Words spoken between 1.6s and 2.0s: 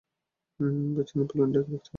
পাচ্ছ?